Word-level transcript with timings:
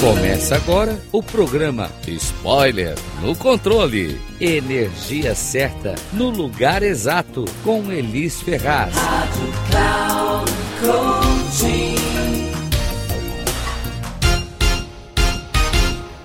Começa 0.00 0.56
agora 0.56 1.00
o 1.12 1.22
programa 1.22 1.90
Spoiler 2.06 2.94
no 3.22 3.34
Controle. 3.34 4.20
Energia 4.40 5.34
certa 5.34 5.94
no 6.12 6.28
lugar 6.28 6.82
exato 6.82 7.44
com 7.62 7.90
Elis 7.90 8.42
Ferraz. 8.42 8.94
Rádio 8.94 9.52
Cloud 9.70 10.52
Coaching. 10.80 11.94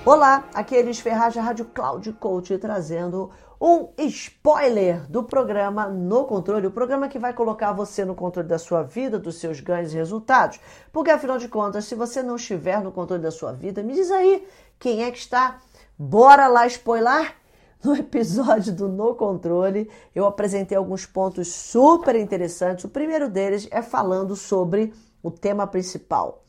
Olá, 0.04 0.44
aqui 0.54 0.76
é 0.76 0.80
Elis 0.80 1.00
Ferraz 1.00 1.36
da 1.36 1.42
Rádio 1.42 1.66
Cloud 1.66 2.12
Coach 2.14 2.58
trazendo 2.58 3.30
um 3.60 3.90
spoiler 3.98 5.06
do 5.10 5.24
programa 5.24 5.88
No 5.90 6.24
Controle, 6.26 6.68
o 6.68 6.72
programa 6.72 7.10
que 7.10 7.20
vai 7.20 7.34
colocar 7.34 7.74
você 7.74 8.06
no 8.06 8.16
controle 8.16 8.48
da 8.48 8.58
sua 8.58 8.84
vida, 8.84 9.20
dos 9.20 9.36
seus 9.36 9.60
ganhos 9.60 9.94
e 9.94 9.98
resultados. 9.98 10.60
Porque 10.94 11.12
afinal 11.12 11.38
de 11.38 11.50
contas, 11.50 11.86
se 11.86 11.94
você 11.94 12.24
não 12.24 12.38
estiver 12.38 12.82
no 12.82 12.92
controle 12.92 13.22
da 13.22 13.32
sua 13.32 13.52
vida, 13.52 13.84
me 13.84 13.94
diz 13.94 14.10
aí 14.12 14.48
quem 14.80 15.04
é 15.04 15.12
que 15.12 15.18
está. 15.18 15.60
Bora 15.98 16.48
lá 16.48 16.66
spoiler? 16.68 17.36
No 17.82 17.96
episódio 17.96 18.74
do 18.74 18.90
No 18.90 19.16
Controle, 19.16 19.90
eu 20.14 20.26
apresentei 20.26 20.78
alguns 20.78 21.06
pontos 21.06 21.48
super 21.48 22.14
interessantes. 22.14 22.84
O 22.84 22.90
primeiro 22.90 23.30
deles 23.30 23.70
é 23.72 23.82
falando 23.82 24.36
sobre 24.36 24.94
o 25.24 25.32
tema 25.32 25.66
principal. 25.66 26.44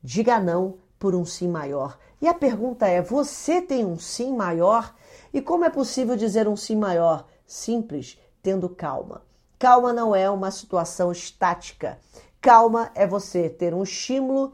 Diga 0.00 0.38
não 0.38 0.78
por 0.98 1.14
um 1.14 1.24
sim 1.24 1.48
maior. 1.48 1.98
E 2.20 2.26
a 2.26 2.34
pergunta 2.34 2.86
é: 2.86 3.00
você 3.00 3.62
tem 3.62 3.84
um 3.84 3.98
sim 3.98 4.34
maior? 4.34 4.94
E 5.32 5.40
como 5.40 5.64
é 5.64 5.70
possível 5.70 6.16
dizer 6.16 6.48
um 6.48 6.56
sim 6.56 6.76
maior? 6.76 7.26
Simples, 7.46 8.18
tendo 8.42 8.68
calma. 8.68 9.22
Calma 9.58 9.92
não 9.92 10.14
é 10.14 10.28
uma 10.30 10.50
situação 10.50 11.10
estática. 11.10 11.98
Calma 12.40 12.90
é 12.94 13.06
você 13.06 13.48
ter 13.48 13.74
um 13.74 13.82
estímulo 13.82 14.52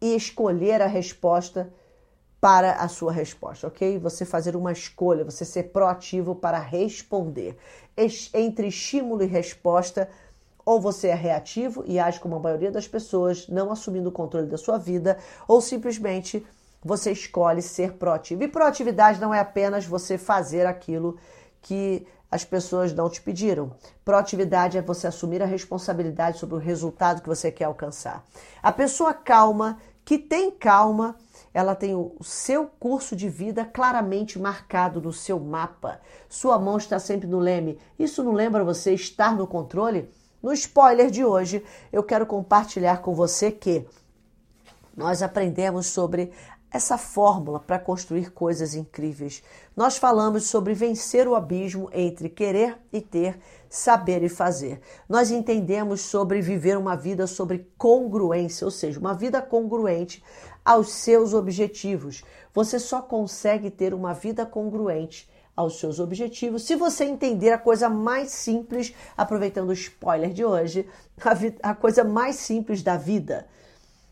e 0.00 0.14
escolher 0.14 0.82
a 0.82 0.86
resposta 0.86 1.72
para 2.44 2.72
a 2.72 2.88
sua 2.88 3.10
resposta, 3.10 3.66
ok? 3.66 3.98
Você 3.98 4.26
fazer 4.26 4.54
uma 4.54 4.70
escolha, 4.70 5.24
você 5.24 5.46
ser 5.46 5.72
proativo 5.72 6.34
para 6.34 6.58
responder. 6.58 7.56
Entre 8.34 8.68
estímulo 8.68 9.22
e 9.22 9.26
resposta, 9.26 10.10
ou 10.64 10.80
você 10.80 11.08
é 11.08 11.14
reativo 11.14 11.84
e 11.86 11.98
age 11.98 12.20
como 12.20 12.36
a 12.36 12.40
maioria 12.40 12.70
das 12.70 12.88
pessoas, 12.88 13.48
não 13.48 13.70
assumindo 13.70 14.08
o 14.08 14.12
controle 14.12 14.46
da 14.46 14.56
sua 14.56 14.78
vida, 14.78 15.18
ou 15.46 15.60
simplesmente 15.60 16.44
você 16.82 17.12
escolhe 17.12 17.62
ser 17.62 17.94
proativo. 17.94 18.42
E 18.42 18.48
proatividade 18.48 19.20
não 19.20 19.32
é 19.32 19.40
apenas 19.40 19.86
você 19.86 20.18
fazer 20.18 20.66
aquilo 20.66 21.16
que 21.62 22.06
as 22.30 22.44
pessoas 22.44 22.92
não 22.92 23.08
te 23.08 23.22
pediram. 23.22 23.72
Proatividade 24.04 24.76
é 24.76 24.82
você 24.82 25.06
assumir 25.06 25.42
a 25.42 25.46
responsabilidade 25.46 26.38
sobre 26.38 26.56
o 26.56 26.58
resultado 26.58 27.22
que 27.22 27.28
você 27.28 27.50
quer 27.50 27.64
alcançar. 27.64 28.24
A 28.62 28.72
pessoa 28.72 29.14
calma, 29.14 29.78
que 30.04 30.18
tem 30.18 30.50
calma, 30.50 31.16
ela 31.54 31.76
tem 31.76 31.94
o 31.94 32.16
seu 32.20 32.66
curso 32.66 33.14
de 33.14 33.28
vida 33.28 33.64
claramente 33.64 34.38
marcado 34.38 35.00
no 35.00 35.12
seu 35.12 35.38
mapa. 35.38 36.00
Sua 36.28 36.58
mão 36.58 36.76
está 36.76 36.98
sempre 36.98 37.28
no 37.28 37.38
leme. 37.38 37.78
Isso 37.96 38.24
não 38.24 38.32
lembra 38.32 38.64
você 38.64 38.92
estar 38.92 39.36
no 39.36 39.46
controle? 39.46 40.10
No 40.44 40.52
spoiler 40.52 41.10
de 41.10 41.24
hoje, 41.24 41.64
eu 41.90 42.02
quero 42.02 42.26
compartilhar 42.26 43.00
com 43.00 43.14
você 43.14 43.50
que 43.50 43.86
nós 44.94 45.22
aprendemos 45.22 45.86
sobre 45.86 46.32
essa 46.70 46.98
fórmula 46.98 47.58
para 47.58 47.78
construir 47.78 48.30
coisas 48.30 48.74
incríveis. 48.74 49.42
Nós 49.74 49.96
falamos 49.96 50.44
sobre 50.44 50.74
vencer 50.74 51.26
o 51.26 51.34
abismo 51.34 51.88
entre 51.94 52.28
querer 52.28 52.76
e 52.92 53.00
ter, 53.00 53.40
saber 53.70 54.22
e 54.22 54.28
fazer. 54.28 54.82
Nós 55.08 55.30
entendemos 55.30 56.02
sobre 56.02 56.42
viver 56.42 56.76
uma 56.76 56.94
vida 56.94 57.26
sobre 57.26 57.66
congruência, 57.78 58.66
ou 58.66 58.70
seja, 58.70 59.00
uma 59.00 59.14
vida 59.14 59.40
congruente 59.40 60.22
aos 60.62 60.90
seus 60.90 61.32
objetivos. 61.32 62.22
Você 62.52 62.78
só 62.78 63.00
consegue 63.00 63.70
ter 63.70 63.94
uma 63.94 64.12
vida 64.12 64.44
congruente 64.44 65.26
aos 65.56 65.78
seus 65.78 66.00
objetivos 66.00 66.62
se 66.62 66.74
você 66.74 67.04
entender 67.04 67.50
a 67.50 67.58
coisa 67.58 67.88
mais 67.88 68.30
simples, 68.30 68.94
aproveitando 69.16 69.68
o 69.68 69.72
spoiler 69.72 70.32
de 70.32 70.44
hoje, 70.44 70.86
a, 71.62 71.70
a 71.70 71.74
coisa 71.74 72.02
mais 72.02 72.36
simples 72.36 72.82
da 72.82 72.96
vida. 72.96 73.46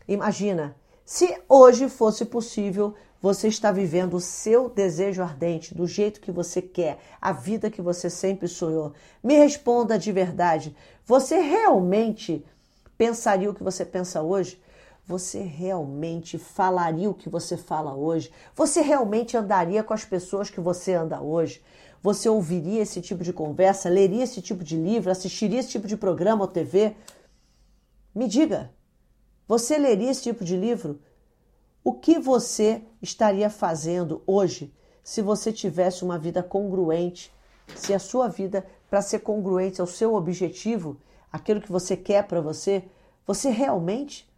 Imagina 0.07 0.75
se 1.05 1.37
hoje 1.49 1.89
fosse 1.89 2.25
possível 2.25 2.93
você 3.21 3.47
estar 3.47 3.71
vivendo 3.71 4.15
o 4.15 4.19
seu 4.19 4.69
desejo 4.69 5.21
ardente, 5.21 5.73
do 5.73 5.87
jeito 5.87 6.19
que 6.19 6.31
você 6.31 6.61
quer, 6.61 6.99
a 7.21 7.31
vida 7.31 7.69
que 7.69 7.81
você 7.81 8.09
sempre 8.09 8.47
sonhou, 8.49 8.93
me 9.23 9.35
responda 9.35 9.97
de 9.97 10.11
verdade. 10.11 10.75
Você 11.05 11.37
realmente 11.39 12.45
pensaria 12.97 13.49
o 13.49 13.53
que 13.53 13.63
você 13.63 13.85
pensa 13.85 14.21
hoje? 14.21 14.61
Você 15.05 15.41
realmente 15.41 16.37
falaria 16.37 17.09
o 17.09 17.13
que 17.13 17.27
você 17.27 17.57
fala 17.57 17.93
hoje? 17.93 18.31
Você 18.55 18.81
realmente 18.81 19.35
andaria 19.35 19.83
com 19.83 19.93
as 19.93 20.05
pessoas 20.05 20.49
que 20.49 20.61
você 20.61 20.93
anda 20.93 21.21
hoje? 21.21 21.61
Você 22.01 22.29
ouviria 22.29 22.81
esse 22.81 23.01
tipo 23.01 23.21
de 23.21 23.33
conversa, 23.33 23.89
leria 23.89 24.23
esse 24.23 24.41
tipo 24.41 24.63
de 24.63 24.77
livro, 24.77 25.11
assistiria 25.11 25.59
esse 25.59 25.69
tipo 25.69 25.87
de 25.87 25.97
programa 25.97 26.41
ou 26.43 26.47
TV? 26.47 26.95
Me 28.15 28.29
diga, 28.29 28.71
você 29.45 29.77
leria 29.77 30.09
esse 30.09 30.23
tipo 30.23 30.43
de 30.43 30.55
livro? 30.55 31.01
O 31.83 31.93
que 31.93 32.17
você 32.17 32.81
estaria 33.01 33.49
fazendo 33.49 34.23
hoje 34.25 34.73
se 35.03 35.21
você 35.21 35.51
tivesse 35.51 36.05
uma 36.05 36.17
vida 36.17 36.41
congruente? 36.41 37.29
Se 37.75 37.93
a 37.93 37.99
sua 37.99 38.29
vida, 38.29 38.65
para 38.89 39.01
ser 39.01 39.19
congruente 39.19 39.81
ao 39.81 39.87
seu 39.87 40.15
objetivo, 40.15 40.97
aquilo 41.29 41.59
que 41.59 41.71
você 41.71 41.97
quer 41.97 42.25
para 42.25 42.39
você, 42.39 42.85
você 43.25 43.49
realmente 43.49 44.31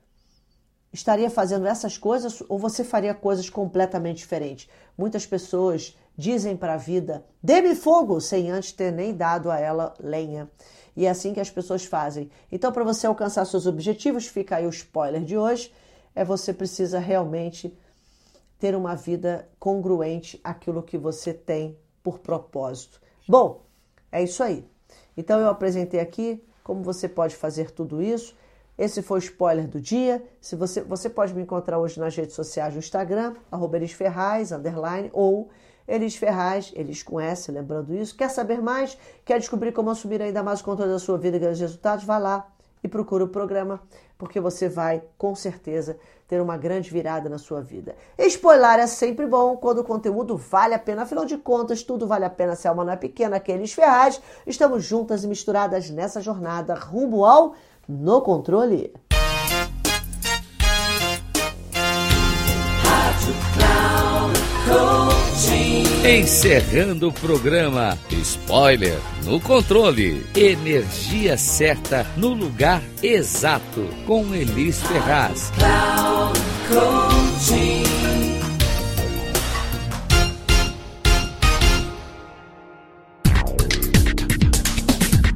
estaria 0.96 1.30
fazendo 1.30 1.68
essas 1.68 1.98
coisas 1.98 2.42
ou 2.48 2.58
você 2.58 2.84
faria 2.84 3.14
coisas 3.14 3.50
completamente 3.50 4.18
diferentes? 4.18 4.70
Muitas 4.98 5.26
pessoas 5.26 5.96
dizem 6.18 6.56
para 6.56 6.76
a 6.76 6.78
vida: 6.78 7.24
dê-me 7.44 7.76
fogo, 7.76 8.20
sem 8.22 8.50
antes 8.50 8.72
ter 8.72 8.92
nem 8.92 9.14
dado 9.14 9.52
a 9.52 9.60
ela 9.60 9.94
lenha. 10.00 10.50
E 10.96 11.06
é 11.06 11.10
assim 11.10 11.34
que 11.34 11.42
as 11.42 11.52
pessoas 11.52 11.84
fazem. 11.84 12.32
Então, 12.50 12.72
para 12.72 12.86
você 12.86 13.06
alcançar 13.06 13.44
seus 13.44 13.68
objetivos, 13.68 14.26
fica 14.28 14.56
aí 14.56 14.66
o 14.66 14.70
spoiler 14.70 15.22
de 15.22 15.38
hoje, 15.38 15.72
é 16.16 16.24
você 16.24 16.54
precisa 16.54 16.98
realmente 16.98 17.78
ter 18.58 18.74
uma 18.74 18.96
vida 18.96 19.50
congruente 19.60 20.40
àquilo 20.42 20.82
que 20.82 20.98
você 20.98 21.34
tem 21.34 21.78
por 22.02 22.20
propósito. 22.20 23.02
Bom, 23.28 23.66
é 24.10 24.24
isso 24.24 24.42
aí. 24.42 24.66
Então 25.18 25.42
eu 25.42 25.50
apresentei 25.50 26.00
aqui 26.00 26.42
como 26.64 26.82
você 26.82 27.10
pode 27.10 27.36
fazer 27.36 27.72
tudo 27.72 28.02
isso. 28.02 28.34
Esse 28.78 29.02
foi 29.02 29.20
o 29.20 29.24
spoiler 29.24 29.68
do 29.68 29.80
dia. 29.80 30.24
Se 30.42 30.56
você, 30.56 30.82
você 30.82 31.10
pode 31.10 31.34
me 31.34 31.42
encontrar 31.42 31.80
hoje 31.80 32.00
nas 32.00 32.16
redes 32.16 32.36
sociais 32.36 32.74
no 32.74 32.80
Instagram, 32.80 33.34
arroba 33.52 33.80
Ferraz, 33.88 34.52
underline, 34.52 35.10
ou 35.14 35.50
Elis 35.88 36.16
Ferraz, 36.16 36.72
Elis 36.76 37.04
com 37.04 37.20
S, 37.20 37.52
lembrando 37.52 37.94
isso. 37.94 38.18
Quer 38.18 38.30
saber 38.30 38.62
mais? 38.62 38.98
Quer 39.24 39.40
descobrir 39.40 39.72
como 39.72 39.90
assumir 39.90 40.22
ainda 40.22 40.44
mais 40.44 40.62
o 40.62 40.64
controle 40.64 40.92
da 40.92 41.00
sua 41.00 41.18
vida 41.18 41.38
e 41.38 41.40
grandes 41.40 41.62
resultados? 41.62 42.04
Vá 42.04 42.18
lá 42.18 42.48
e 42.84 42.88
procura 42.88 43.24
o 43.24 43.28
programa, 43.28 43.82
porque 44.18 44.40
você 44.40 44.70
vai, 44.70 45.02
com 45.18 45.34
certeza, 45.34 45.98
ter 46.28 46.40
uma 46.40 46.56
grande 46.56 46.90
virada 46.92 47.28
na 47.28 47.38
sua 47.38 47.62
vida. 47.62 47.96
Spoiler 48.18 48.80
é 48.80 48.88
sempre 48.88 49.26
bom 49.26 49.58
quando 49.58 49.80
o 49.80 49.84
conteúdo 49.84 50.38
vale 50.38 50.74
a 50.74 50.80
pena. 50.80 51.02
Afinal 51.02 51.26
de 51.26 51.38
contas, 51.38 51.82
tudo 51.84 52.08
vale 52.08 52.26
a 52.26 52.30
pena 52.30 52.56
se 52.56 52.68
a 52.68 52.72
alma 52.72 52.86
não 52.86 52.94
é 52.94 52.96
pequena. 52.96 53.38
Aqui 53.38 53.52
é 53.52 53.56
Elis 53.56 53.74
Ferraz. 53.74 54.22
Estamos 54.46 54.84
juntas 54.84 55.24
e 55.24 55.28
misturadas 55.28 55.90
nessa 55.90 56.22
jornada 56.22 56.76
rumo 56.76 57.26
ao 57.26 57.56
No 57.88 58.22
Controle. 58.22 58.92
Encerrando 66.04 67.10
o 67.10 67.14
programa 67.14 67.98
Spoiler 68.10 69.00
no 69.24 69.40
controle. 69.40 70.26
Energia 70.36 71.38
certa 71.38 72.06
no 72.18 72.30
lugar 72.30 72.82
exato 73.04 73.88
com 74.08 74.34
Elis 74.34 74.82
Ferraz. 74.82 75.52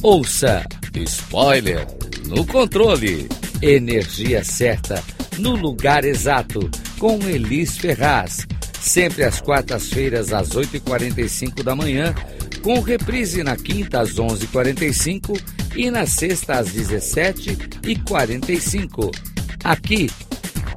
Ouça 0.01 0.63
Spoiler 0.95 1.98
no 2.29 2.45
controle. 2.45 3.27
Energia 3.61 4.43
certa 4.43 5.03
no 5.37 5.55
lugar 5.55 6.05
exato 6.05 6.69
com 6.97 7.17
Elis 7.27 7.77
Ferraz 7.77 8.47
sempre 8.79 9.23
às 9.23 9.41
quartas-feiras 9.41 10.31
às 10.33 10.49
8h45 10.49 11.63
da 11.63 11.75
manhã, 11.75 12.13
com 12.61 12.79
reprise 12.79 13.41
na 13.43 13.55
quinta 13.55 14.01
às 14.01 14.15
11h45 14.15 15.39
e 15.75 15.91
na 15.91 16.05
sexta 16.05 16.59
às 16.59 16.69
17h45, 16.69 19.15
aqui 19.63 20.11